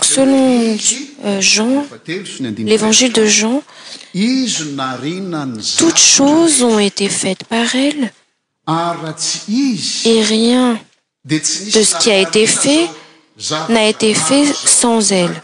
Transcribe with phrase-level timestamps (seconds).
[0.04, 0.44] selon
[1.24, 1.82] euh, jen
[2.58, 3.60] l'évangile de jean
[5.76, 8.12] toutes choses ont été faites par elle
[8.68, 10.78] et rien
[11.24, 12.88] de ce qui a été fait
[13.68, 15.36] n'a été fait sans elle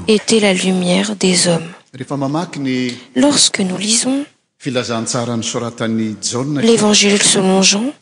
[0.08, 4.24] était la lumière des hommesany lorsque nous lisons
[4.58, 6.16] filazantsarany sratany
[6.66, 7.92] l'évangil selon jen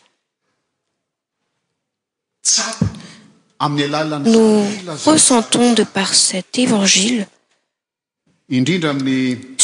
[3.59, 4.65] aminy alala nous
[5.05, 7.27] ressentons de par cet évangile
[8.51, 9.58] indrindraamiy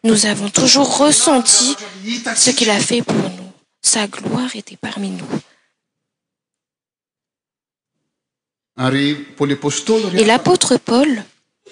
[0.04, 1.74] nous avons toujours ressenti
[2.36, 3.24] ce qu'il a fait pour nous
[3.82, 5.30] sa gloire était parmi nous
[9.50, 11.24] et l'apôtre paul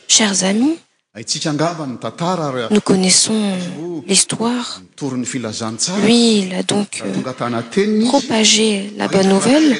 [0.08, 0.76] chers amis
[2.70, 4.80] nous connaissons l'histoire
[6.02, 9.74] lui il a donc euh, propagé la bonne nouvelle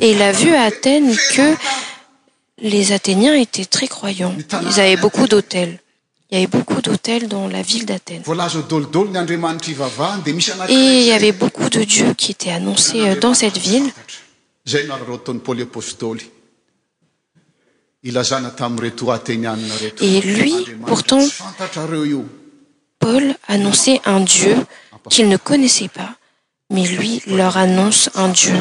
[0.00, 1.54] et il a vu à athène que
[2.58, 5.78] les athéniens étaient très croyants ils avaient beaucoup d'hôtels
[6.54, 8.24] beaucoup d'hôtels dans la ville d'athènee
[10.78, 13.94] il y avait beaucoup de dieux qui étaient annoncés euh, dans cette villeet
[20.38, 20.54] lui
[20.86, 21.24] pourtant
[22.98, 24.56] paul annonçait un dieu
[25.10, 26.12] qu'il ne connaissait pas
[26.70, 28.58] mais lui leur annonce un dieu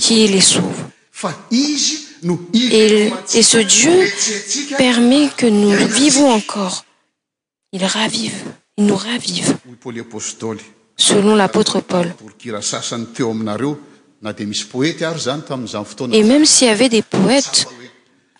[0.00, 0.82] qui les sauve
[2.52, 6.84] et ce dieu permet que nous vivons encore
[7.72, 8.44] ils ravivent
[8.76, 9.60] ils nous raviventps
[10.96, 13.78] selon l'apôtre paulqrasasany teo aminareo
[14.22, 17.66] na de misy poète hary zany tamizany foto et même s'il y avait des poètes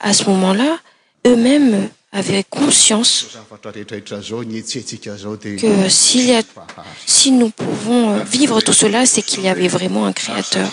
[0.01, 0.79] ah à ce moment-là
[1.27, 2.93] eux-mêmes eessi
[6.35, 7.31] ah, ah, ah.
[7.31, 10.69] nous pouvons euh, vivre tout cela c'est qu'il y avait vraiment un créateuri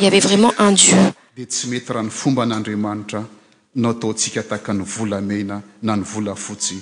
[0.00, 0.96] y avait vraiment un dieu
[1.36, 3.28] di tsy mety rany fomba an'andriamanitra
[3.74, 6.80] no taontsika taka ny volamena na ny volafotsiy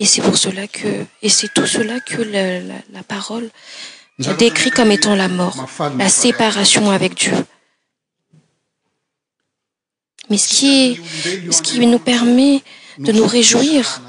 [0.00, 3.50] et c'est pour cela queet c'est tout cela que la parole
[4.38, 5.56] décrit comme étant la mort
[5.98, 7.32] la séparation avec dieu
[10.30, 12.62] mais ce qui nous permet
[12.98, 14.00] de nous réjouir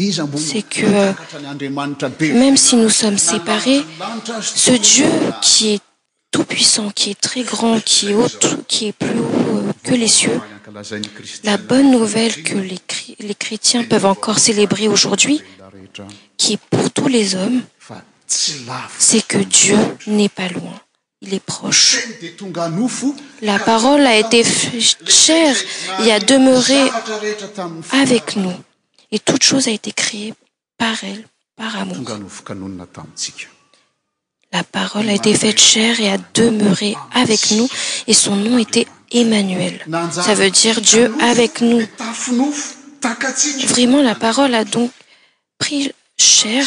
[0.00, 1.14] c'est que
[2.34, 3.82] même si nous sommes séparés
[4.42, 5.10] ce dieu
[5.42, 5.80] qui est
[6.30, 9.22] tout-puissant qui est très grand qui estplus
[11.44, 15.40] la bonne nouvelle que les chrétiens peuvent encore célébrer aujourd'hui
[16.36, 17.62] qui est pour tous les hommes
[18.26, 19.76] c'est que dieu
[20.06, 20.78] n'est pas loin
[21.22, 21.96] il est proche
[23.42, 25.56] la parole a été fai chère
[26.04, 26.78] et a demeuré
[27.92, 28.52] avec nous
[29.10, 30.34] et toute chose a été créée
[30.76, 31.24] par elle
[31.56, 31.96] par amour
[34.50, 37.68] la parole a été faite chère et a demeuré avec nous
[38.06, 41.84] et son nom éta çaveut dire dieu avec nous
[43.68, 44.90] vraiment la parole a donc
[45.58, 46.66] pris cher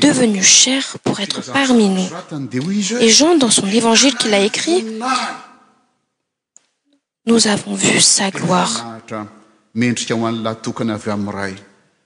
[0.00, 4.84] devenue cher pour être parmi nouset jean dans son évangile quil a écrit
[7.26, 11.54] nous avons vu sa gloiremendrika aoane latokana avy am ray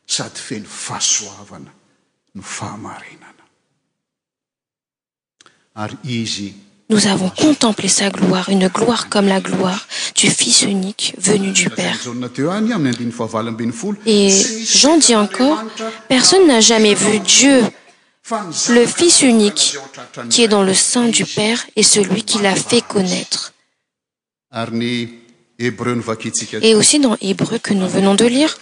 [0.06, 1.70] sady felo fasoavana
[2.34, 3.42] no faamarinana
[5.74, 6.54] ary izy
[6.90, 11.68] nous avons contemplé sa gloire une gloire comme la gloire du fils unique venu du
[11.70, 11.98] père
[14.06, 14.30] et
[14.72, 15.62] j'en dis encore
[16.08, 17.60] personne n'a jamais vu dieu
[18.70, 19.76] le fils unique
[20.30, 23.52] qui est dans le sein du père et celui qui l'a fait connaître
[26.60, 28.56] et aussi dans hébreu que nous venons de lire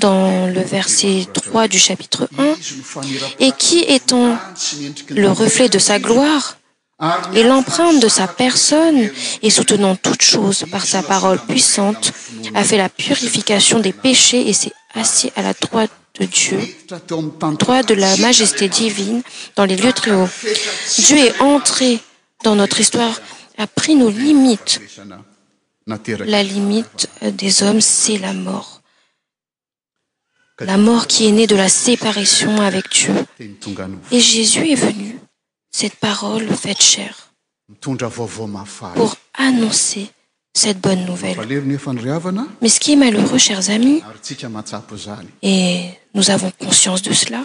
[0.00, 1.26] dans le verset
[1.68, 4.36] du chapitre i et qui étant
[5.08, 6.58] le reflet de sa gloire
[7.34, 9.10] et l'empreinte de sa personne
[9.42, 12.12] et soutenant toute choses par sa parole puissante
[12.54, 15.86] a fait la purification des péchés et s'est assis à la droit
[16.20, 16.58] de dieu
[16.88, 19.22] de la majesté divine
[19.56, 20.28] dans les lieux très haux
[20.96, 21.98] dieu est entré
[22.44, 23.18] dans notre histoire
[23.56, 24.80] après nos limites
[25.86, 28.80] la limite des hommes c'est la mort
[30.60, 33.14] la mort qui est née de la séparation avec dieu
[34.10, 35.18] et jésus est venu
[35.70, 37.32] cette parole faite cher
[37.80, 40.10] pour annoncer
[40.54, 41.36] cette bonne nouvelle
[42.62, 44.02] mais ce qui est malheureux chers amis
[45.42, 47.44] et nous avons conscience de cela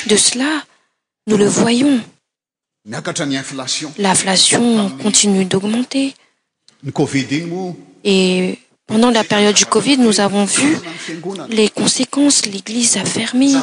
[0.07, 0.63] de cela
[1.27, 1.99] nous le voyons
[3.97, 6.13] l'inflation continue d'augmenter
[8.03, 10.77] et pendant la période du covid nous avons vu
[11.49, 13.55] les conséquences l'église a fermie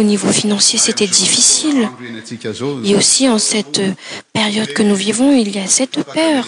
[0.00, 1.86] nivaufinanciec'était difficilee
[2.96, 3.92] aussi en cette euh,
[4.32, 6.46] période que nous vivons il y a cepte peuroùl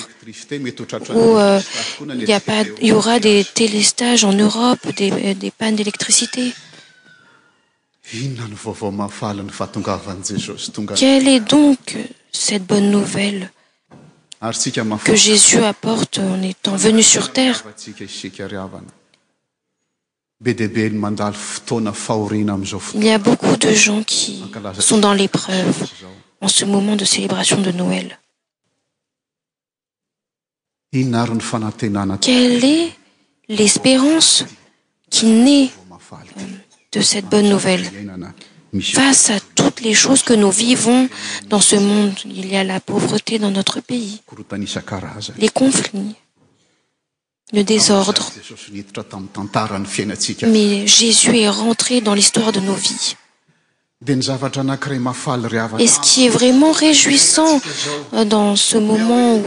[1.14, 1.60] euh,
[2.80, 6.58] yaura des téléstages en europe des euh, pannes d'électricitéquelle
[11.28, 11.96] est donc
[12.32, 13.50] cette bonne nouvelle
[15.04, 17.62] que jésus apporte en étant venu sur terre
[20.46, 20.78] il
[23.02, 24.42] y a beaucoup de gens qui
[24.78, 25.88] sont dans l'épreuve
[26.40, 28.18] en ce moment de célébration de noël
[32.20, 32.92] quelle est
[33.48, 34.44] l'espérance
[35.10, 36.42] qui naît euh,
[36.92, 37.84] de cette bonne nouvelle
[38.82, 41.08] face à toutes les choses que nous vivons
[41.48, 44.20] dans ce monde il y a la pauvreté dans notre pays
[45.38, 46.16] les conflits
[50.44, 53.16] mais jésus est rentré dans l'histoire de nos vies
[55.78, 57.58] et ce qui est vraiment réjouissant
[58.12, 59.46] euh, dans ce moment oque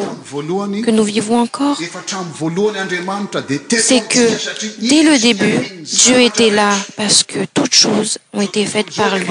[0.87, 8.17] nous vivons encore c'est que dès le début dieu était là parce que toutes choses
[8.33, 9.27] ont été faites par lui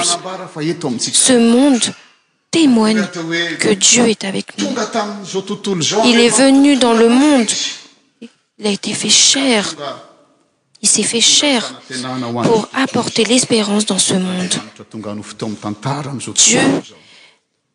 [1.01, 1.81] ce monde
[2.53, 3.05] témoigne
[3.59, 4.69] que dieu est avec nous
[6.05, 7.49] il est venu dans le monde
[8.65, 9.75] a été fait cher
[10.83, 11.81] il s'est fait cher
[12.45, 14.55] pour apporter l'espérance dans ce monde
[16.35, 16.61] dieu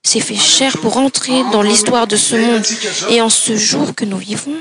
[0.04, 2.66] s'est fait cher pour entrer dans l'histoire de ce monde
[3.10, 4.56] et en ce jour que nous vivons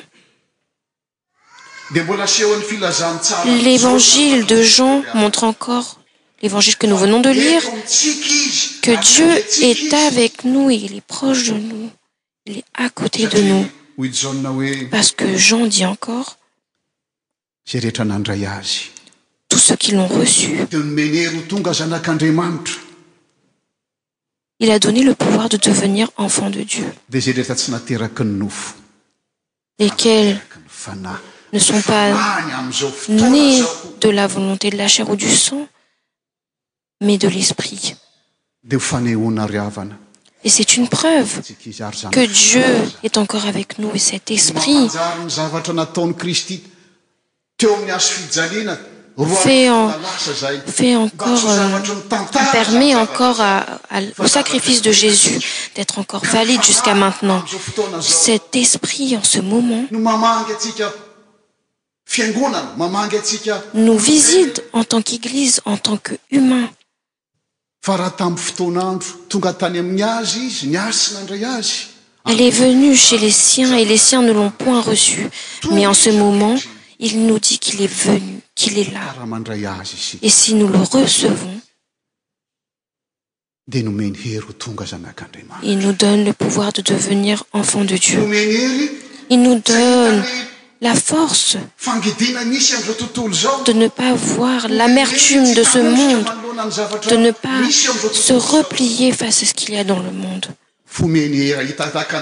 [3.46, 6.00] l'évangile de jean montre encore
[6.42, 7.62] l'évangile que nous venons de lire
[8.82, 11.90] que dieu est avec nous et il est proche de nous
[12.46, 13.66] il est à côté de nous
[14.24, 16.24] ao amina oe parce que jean dit encore
[17.70, 18.80] zay rehetra nandray azy
[19.48, 22.78] tout ce qui l'ont reçu de no menero tonga zanak'andriamanitra
[24.64, 28.22] il a donné le pouvoir de devenir enfant de dieu de zay rehetra tsy nateraky
[28.24, 28.66] ny nofo
[29.78, 31.20] lesquells ny fanahy
[31.52, 33.58] ne sont pasa nés
[34.04, 35.64] de la volonté de la chair ou du sang
[37.04, 37.84] mais de l'esprit
[38.70, 39.96] de ho fanehouna riavana
[40.42, 41.42] et c'est une preuve
[42.12, 42.62] que dieu
[43.02, 44.72] est encore avec nous et cet espritai
[49.18, 49.26] euh,
[52.52, 53.42] permet encore
[54.18, 55.38] au sacrifice de jésus
[55.74, 57.44] d'être encore valide jusqu'à maintenant
[58.00, 59.84] cet esprit en ce moment
[63.74, 66.70] nous visite en tant qu'église en tant que humain
[67.82, 71.76] fa raha taminy fotonandro tonga tany aminy azy izy ny arsy mandray azy
[72.30, 75.28] elle est venue chez les siens et les siens ne l'ont point reçu
[75.72, 76.56] mais en ce moment
[76.98, 80.68] il nous dit qu'il est venu qu'il est làrah mandray azy iy et si nous
[80.68, 81.56] le recevons
[83.72, 88.22] de noumeny hery tonga zanak'andriaman il nous donne le pouvoir de devenir enfant de dieu
[89.30, 90.22] il nous donne
[90.80, 96.24] de ne pas voir l'amertume de ce monde
[97.10, 100.56] de ne pas se replier face à ce qu'il y a dans le mondemais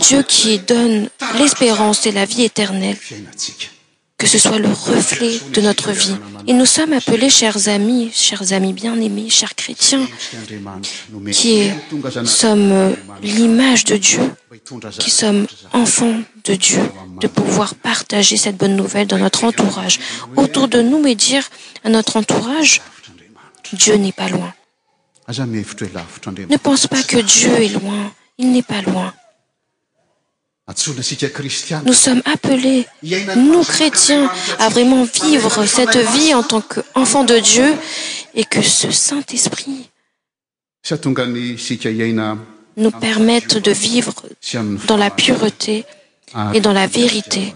[0.00, 1.08] dieu qui donne
[1.38, 2.96] l'espérance et la vie éternelle
[4.24, 6.14] ce soit le reflet de notre vie
[6.46, 10.06] et nous sommes appelés chers amis chers amis bien-aimés chers chrétiens
[11.32, 11.70] qui
[12.24, 12.92] sommes euh,
[13.22, 14.22] l'image de dieu
[14.98, 16.80] qui sommes enfants de dieu
[17.20, 20.00] de pouvoir partager cette bonne nouvelle dans notre entourage
[20.36, 21.44] autour de nous meis dire
[21.84, 22.80] à notre entourage
[23.74, 24.54] dieu n'est pas loin
[25.28, 29.12] ne pense pas que dieu est loin il n'est pas loin
[31.84, 32.86] nous sommes appelés
[33.36, 37.72] nous chrétiens à vraiment vivre cette vie en tant qu' enfants de dieu
[38.34, 39.66] et que ce saint esprit
[42.80, 44.12] nous permette de vivre
[44.88, 45.84] dans la pureté
[46.34, 47.54] ah, et dans la vérité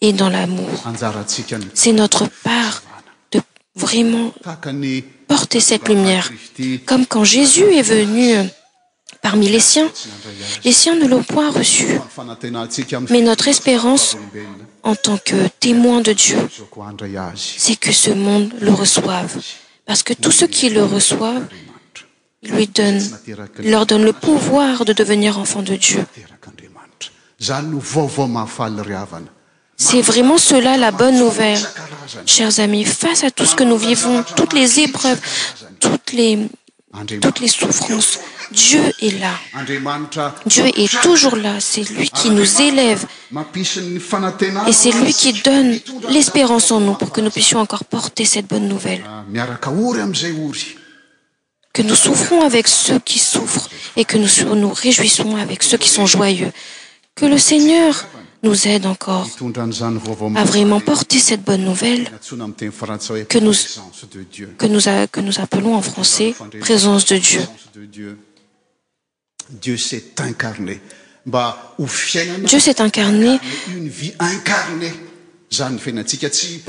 [0.00, 0.82] et dans l'amour
[1.74, 2.82] c'est notre part
[3.30, 3.40] de
[3.76, 4.34] vraiment
[5.28, 6.28] porter cette lumière
[6.86, 8.34] comme quand jésus est venu
[9.36, 9.90] les siens
[10.64, 11.86] les siens ne l'ont point reçu
[13.10, 14.16] mais notre espérance
[14.82, 16.36] en tant que témoin de dieu
[17.36, 19.38] c'est que ce monde le reçoive
[19.86, 21.46] parce que tout ce qui le reçoive
[22.42, 23.00] lui donne
[23.58, 26.04] leur donne le pouvoir de devenir enfant de dieu
[29.80, 31.60] c'est vraiment cela la bonne nouvelle
[32.26, 35.20] chers amis face à tout ce que nous vivons toutes les épreuves
[35.84, 36.14] otes
[37.10, 38.18] estoutes les souffrances
[38.50, 39.38] duest là
[40.46, 43.04] dieu est toujours là c'est lui qui nous élève
[44.66, 45.78] et c'est lui qui donne
[46.08, 49.24] l'espérance en nous pour que nous puissions encore porter cette bonne nouvelle ah,
[51.72, 56.06] que nous souffrons avec ceux qui souffrent et que nousnous réjouissons avec ceux qui sont
[56.06, 56.52] joyeux
[57.14, 58.06] que le seigneur
[58.44, 59.28] nous aide encore
[60.36, 62.08] à vraiment porter cette bonne nouvelle
[63.28, 68.12] que nous appelons en français présence de dieu
[69.50, 70.78] dieus'est incanpour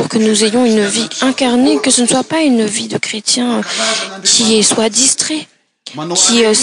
[0.09, 3.61] que nous ayons une vie incarnée que ce ne soit pas une vie de chrétien
[4.23, 5.47] qui soit distrait
[6.15, 6.53] qui e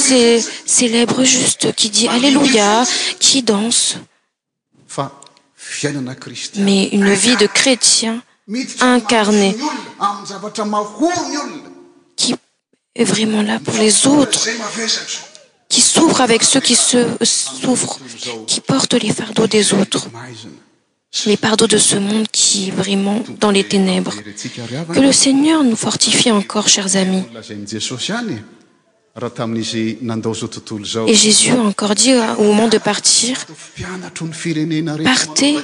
[0.67, 2.85] célèbre juste qui dit alleluja
[3.21, 3.97] qui danse
[6.57, 8.23] mais une vie de chrétien
[8.81, 9.55] incarné
[12.17, 12.35] qui
[12.95, 14.49] est vraiment là pour les autres
[15.97, 17.99] soufr avec ceux qui ssouffrent
[18.47, 20.09] qui portent les fardeaux des autres
[21.25, 24.15] les fardeaux de ce monde qui est vraiment dans les ténèbres
[24.95, 27.25] que le seigneur nous fortifie encore chers amis
[31.11, 33.37] et jésus encore dit au moment de partir
[35.13, 35.59] partezet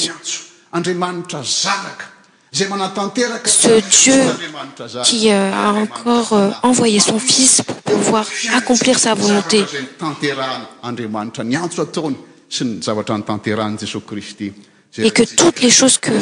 [2.52, 11.80] ce dieuqi euh, a encore euh, envoyé son fils pour pouvoir accomplir sa volontéadmantra nyanso
[11.82, 12.16] ataony
[12.50, 14.52] syzavatra ny tanteran jessos christy
[14.99, 16.12] et que toutes les choses que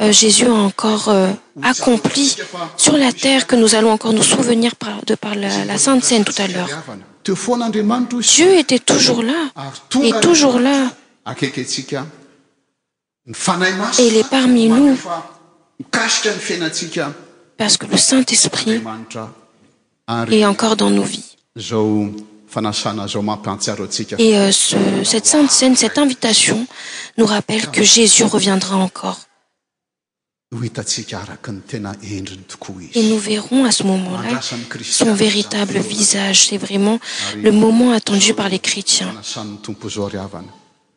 [0.00, 1.28] euh, jésus a encore euh,
[1.62, 2.36] accomplis
[2.76, 4.72] sur la terre que nous allons encore nous souvenir
[5.06, 6.68] de par la sainte scène tout à l'heure
[8.20, 9.48] dieu était toujours là
[10.02, 10.92] et toujours là
[13.98, 14.98] il est parmi nous
[17.56, 18.82] parce que le saint-esprit
[20.30, 21.36] est encore dans nos vies
[24.18, 24.50] et euh,
[25.04, 26.66] cette sainte scène cette invitation
[27.16, 29.20] nous rappelle que jésus reviendra encore
[32.94, 34.40] et nous verrons à ce moment-là
[34.84, 37.00] son véritable visage c'est vraiment
[37.42, 39.14] le moment attendu par les chrétiens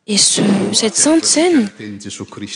[0.06, 1.70] et cette sainte scène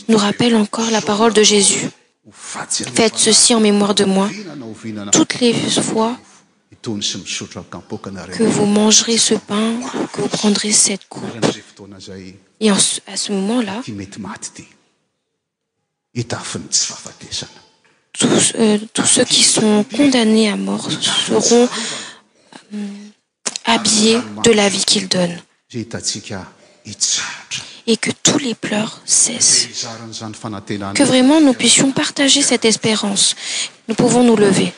[0.08, 1.88] nous rappelle encore la parole de jésus
[2.30, 4.28] faites ceci en mémoire de moi
[5.12, 6.18] toutes les fois
[8.30, 9.80] que vous mangerez ce pain
[10.12, 11.54] que vous prendrez cette u
[12.61, 13.83] et à ce moment-là
[18.54, 21.66] euh, tous ceux qui sont condamnés à mort seront
[22.74, 22.87] euh,
[23.64, 25.42] habillés de la vie qu'il donnet
[25.74, 29.90] et que tous les pleurs cessentque
[31.00, 33.35] vraiment nous puissions partager cette espérance
[33.88, 34.72] nous pouvons nous lever